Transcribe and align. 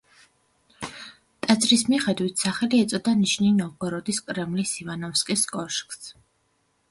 ტაძრის 1.47 1.83
მიხედვით 1.93 2.45
სახელი 2.45 2.79
ეწოდა 2.85 3.13
ნიჟნი-ნოვგოროდის 3.19 4.23
კრემლის 4.31 4.75
ივანოვსკის 4.85 5.47
კოშკს. 5.57 6.11